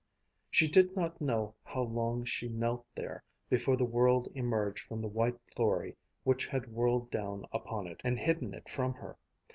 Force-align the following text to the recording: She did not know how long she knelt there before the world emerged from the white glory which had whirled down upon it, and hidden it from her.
She 0.49 0.67
did 0.67 0.95
not 0.95 1.21
know 1.21 1.53
how 1.63 1.83
long 1.83 2.25
she 2.25 2.49
knelt 2.49 2.87
there 2.95 3.21
before 3.51 3.77
the 3.77 3.85
world 3.85 4.31
emerged 4.33 4.87
from 4.87 4.99
the 4.99 5.07
white 5.07 5.37
glory 5.53 5.95
which 6.23 6.47
had 6.47 6.73
whirled 6.73 7.11
down 7.11 7.45
upon 7.51 7.85
it, 7.85 8.01
and 8.03 8.17
hidden 8.17 8.55
it 8.55 8.67
from 8.67 8.95
her. 8.95 9.15